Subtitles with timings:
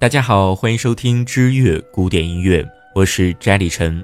[0.00, 4.02] 大家好，欢迎收听知乐古典音乐，我是翟立晨。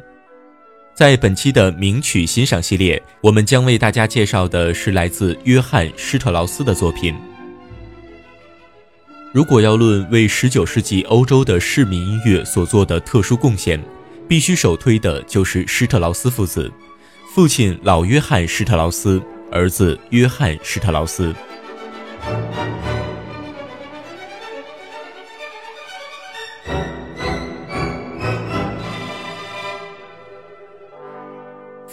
[0.95, 7.15] 在本期的名曲欣赏系列，我们将为大家介绍的是来自约翰施特劳斯的作品。
[9.33, 13.83] 如果要论为19世纪欧洲的市民音乐所做的特殊贡献，
[14.29, 16.71] 必须首推的就是施特劳斯父子，
[17.35, 19.19] 父亲老约翰施特劳斯，
[19.51, 21.35] 儿子约翰施特劳斯。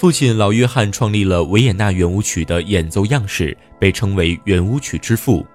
[0.03, 5.45] 父亲老约翰创立了维也纳圆舞曲的演奏样式，被称为圆舞曲之父。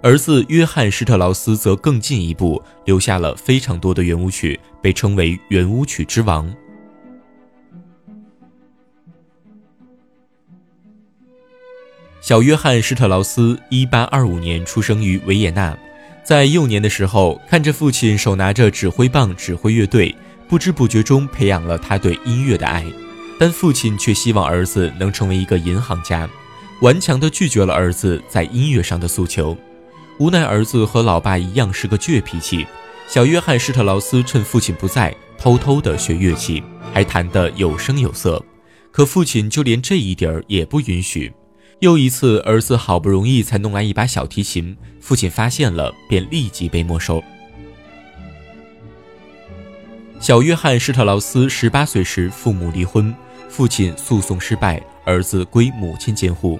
[0.00, 6.48] 儿子约翰施特劳斯则更进一步，留下了非常多的圆舞曲，被称为圆舞曲之王。
[12.20, 15.76] 小约翰施特劳斯一八二五年出生于维也纳，
[16.22, 20.14] 在幼年的时候，看着父亲手拿着指挥棒指挥乐队，
[20.48, 22.86] 不知不觉中培养了他对音乐的爱。
[23.40, 26.28] 但父亲却希望儿子能成为一个银行家，
[26.82, 29.56] 顽强地拒绝了儿子在音乐上的诉求。
[30.18, 32.66] 无奈儿子和老爸一样是个倔脾气，
[33.08, 38.44] 小约翰施特劳斯趁父亲不在，偷偷地学乐器，还弹得有声有色。
[38.92, 41.32] 可父亲就连这一点儿也不允许。
[41.78, 47.24] 又一次，儿子好不容易才弄来一把小提琴，父亲发现了，便立即被没收。
[50.20, 53.14] 小约翰施特劳斯十八岁时，父母离婚。
[53.50, 56.58] 父亲诉讼失败，儿子归母亲监护，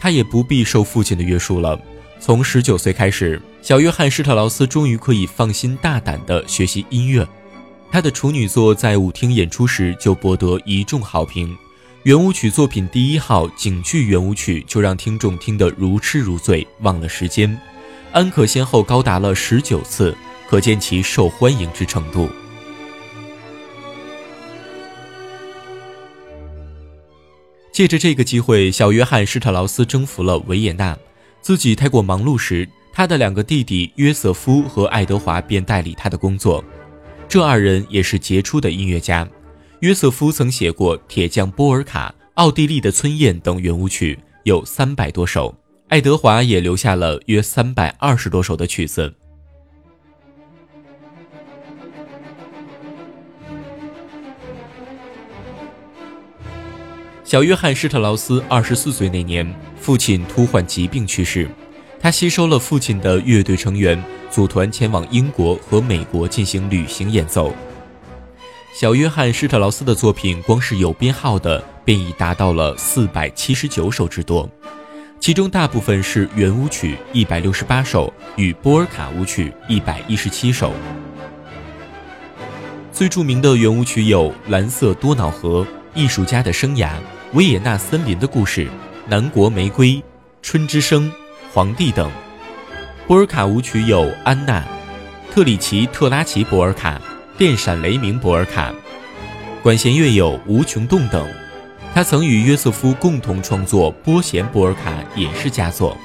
[0.00, 1.80] 他也不必受父亲的约束了。
[2.18, 7.26] 从十九岁开始，小约翰施特劳斯终于可以放心大胆地学习音乐。
[7.90, 11.56] 他的处女作在舞厅演出时就博得一众好评，
[12.02, 17.56] 圆舞曲作品第一号警句圆舞曲就让听众听得如痴如醉，忘了时间。
[18.10, 20.16] 安可先后高达了十九次，
[20.48, 22.28] 可见其受欢迎之程度。
[27.74, 30.96] 借着这个机会，小约翰施特劳斯征服了维也纳。
[31.42, 36.64] 自己太过忙碌时，他的两个弟弟约瑟夫和爱德华便代理他的工作。
[37.28, 39.28] 这二人也是杰出的音乐家。
[39.80, 45.52] 约瑟夫曾写过《铁匠波尔卡》《奥地利的村宴》等圆舞曲，有三百多首；
[45.88, 49.12] 爱德华也留下了约三百二十多首的曲子。
[57.24, 61.48] 小约翰施特劳斯二十四岁那年，父亲突患疾病去世，
[61.98, 67.50] 他吸收了父亲的乐队成员，组团前往英国和美国进行旅行演奏。
[68.74, 74.46] 小约翰施特劳斯的作品，光是有编号的便已达到了四百七十九首之多，
[75.18, 80.74] 其中大部分是圆舞曲一百六十八首与波尔卡舞曲一百一十七首。
[82.92, 85.62] 最著名的圆舞曲有《蓝色多瑙河》
[85.94, 86.88] 《艺术家的生涯》。
[87.32, 88.68] 维也纳森林的故事，
[89.08, 90.02] 南国玫瑰，
[90.40, 91.10] 春之声，
[91.52, 92.10] 皇帝等。
[93.06, 94.64] 波尔卡舞曲有安娜，
[95.32, 97.00] 特里奇特拉奇波尔卡，
[97.36, 98.72] 电闪雷鸣波尔卡。
[99.62, 101.26] 管弦乐有无穷动等。
[101.92, 105.96] 他曾与约瑟夫共同创作波弦波尔卡，也是佳作。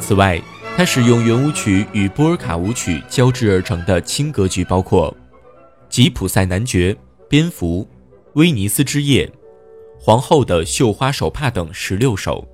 [0.00, 0.40] 此外，
[0.76, 5.10] 他使用圆舞曲与波尔卡舞曲交织而成的轻格局包括
[5.96, 6.92] 《吉普赛男爵》
[7.26, 7.82] 《蝙蝠》。
[8.34, 9.32] 威尼斯之夜，
[9.98, 12.46] 皇后的绣花手帕等十六首，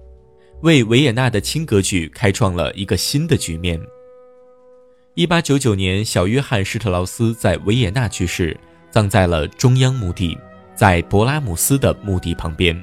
[0.60, 3.80] 为维也纳的轻歌剧开创了一个新的局面。
[5.16, 8.56] 一八九九年，小约翰施特劳斯在维也纳去世，
[8.92, 10.38] 葬在了中央墓地，
[10.72, 12.80] 在勃拉姆斯的墓地旁边。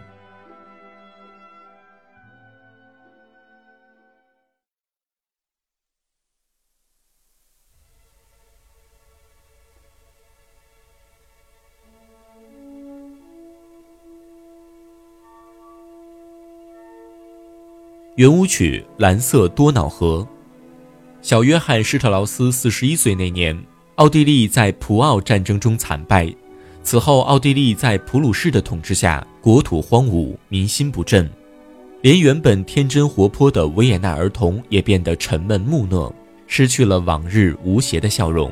[18.20, 20.18] 圆舞曲《蓝色多瑙河》，
[21.22, 23.58] 小约翰施特劳斯四十一岁那年，
[23.96, 26.30] 奥地利在普奥战争中惨败。
[26.84, 31.30] 此后，奥地利在普鲁士的统治下，国土荒芜，民心不振，
[32.02, 36.14] 连原本天真活泼的维也纳儿童也变得沉闷木讷，
[36.46, 38.52] 失去了往日无邪的笑容。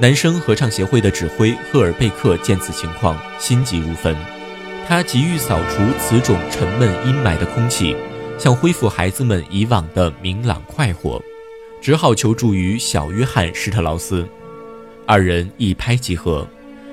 [0.00, 4.16] 男声合唱协会的指挥赫尔贝克见此情况，心急如焚，
[4.88, 7.94] 他急于扫除此种沉闷阴霾的空气。
[8.42, 11.22] 想恢复孩子们以往的明朗快活，
[11.80, 14.26] 只好求助于小约翰施特劳斯。
[15.06, 16.44] 二人一拍即合，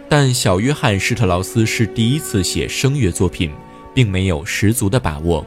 [0.07, 3.50] 但小约翰施特劳斯是第一次写声乐作品，
[3.96, 5.44] 并没有十足的把握。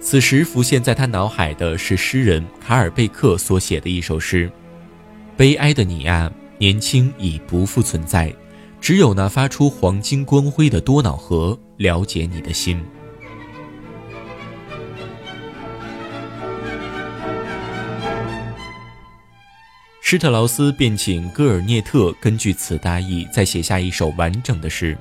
[0.00, 4.50] 此时浮现在他脑海的是诗人卡尔贝克所写的一首诗
[5.36, 8.34] ：“悲哀的你啊，年轻已不复存在，
[8.80, 12.82] 只有那发出黄金光辉的多瑙河了解你的心。”
[20.12, 24.94] 施特劳斯便请戈尔涅特根据此大意，再写下一首完整的诗。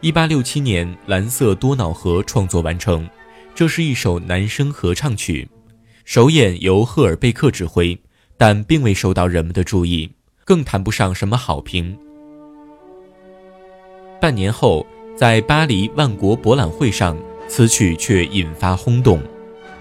[0.00, 3.10] 一八六七年，《蓝色多瑙河》创作完成。
[3.56, 5.48] 这是一首男声合唱曲，
[6.04, 8.00] 首演由赫尔贝克指挥，
[8.38, 10.08] 但并未受到人们的注意，
[10.44, 11.98] 更谈不上什么好评。
[14.20, 14.86] 半年后，
[15.16, 17.18] 在巴黎万国博览会上，
[17.48, 19.20] 此曲却引发轰动，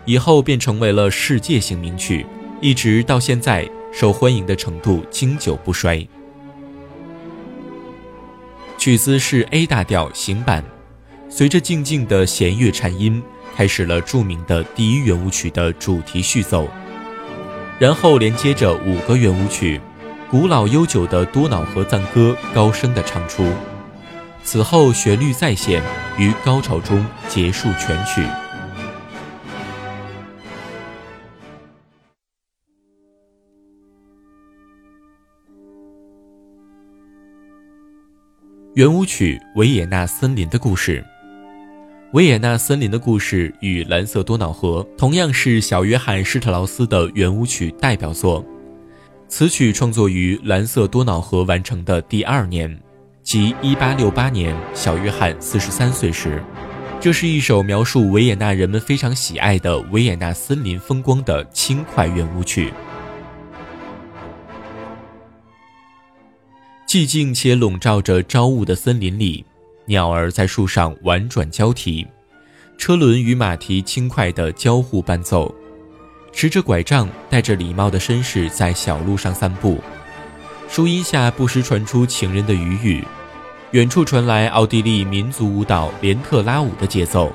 [0.05, 2.25] 以后便成为了世界性名曲，
[2.59, 3.69] 一直到现在。
[3.91, 6.07] 受欢迎的程度经久不衰。
[8.77, 10.63] 曲子是 A 大调行板，
[11.29, 13.21] 随着静静的弦乐颤音，
[13.55, 16.67] 开始了著名的第一圆舞曲的主题序奏，
[17.77, 19.79] 然后连接着五个圆舞曲，
[20.31, 23.45] 古老悠久的多瑙河赞歌高声的唱出，
[24.43, 25.83] 此后旋律再现，
[26.17, 28.25] 于高潮中结束全曲。
[38.81, 41.05] 圆舞曲《维也纳森林的故事》。
[42.13, 48.43] 维也纳森林的故事与《蓝色多瑙河》同样是小约翰施特劳斯的圆舞曲代表作。
[49.27, 52.75] 此曲创作于《蓝色多瑙河》完成的第二年，
[53.21, 56.41] 即1868年，小约翰四十三岁时。
[56.99, 62.73] 这是一首描述维也纳人们非常喜爱的维也纳森林风光的轻快圆舞曲。
[66.91, 69.45] 寂静且笼罩着朝雾的森林里，
[69.85, 72.05] 鸟儿在树上婉转交啼，
[72.77, 75.55] 车轮与马蹄轻快地交互伴奏。
[76.33, 79.79] 持着拐杖、戴着礼帽的绅士在小路上散步，
[80.67, 83.05] 树荫下不时传出情人的语语。
[83.71, 87.31] 远处传来奥地利民族舞蹈连特拉舞的节奏。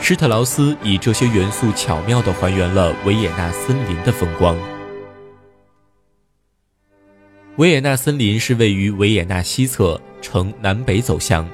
[0.00, 4.56] 施特劳斯以这些元素巧妙地还原了维也纳森林的风光。
[7.56, 11.48] 维也纳森林是位于维也纳西侧，呈南北走向，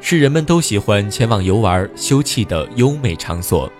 [0.00, 3.70] 是人们都喜欢前往游玩休憩的优美场所。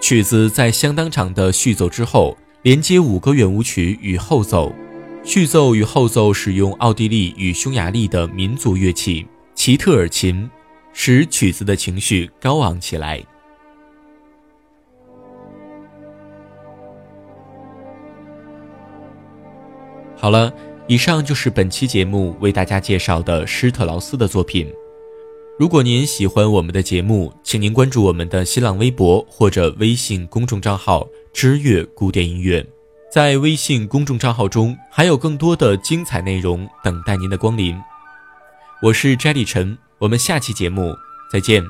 [0.00, 4.72] 曲子在相当长的序奏之后，连接五个圆舞曲与后奏。
[5.24, 9.26] 序奏与后奏使用奥地利与匈牙利的民族乐器
[9.56, 10.48] 齐特尔琴，
[10.92, 13.20] 使曲子的情绪高昂起来。
[20.16, 20.52] 好了。
[20.90, 24.66] 以上就是本期节目为大家介绍的施特劳斯的作品。
[25.56, 32.66] 如果您喜欢我们的节目，请您关注我们的新浪微博或者微信公众账号“知乐古典音乐”。
[33.08, 37.78] 在微信公众账号中，还有更多的精彩内容等待您的光临。
[38.82, 40.92] 我是 Jelly 陈，我们下期节目
[41.32, 41.62] 再见。